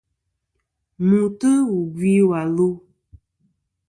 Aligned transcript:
Mùtɨ 1.07 1.49
wù 1.69 1.77
gvi 1.95 2.11
wà 2.29 2.41
lu. 2.55 2.67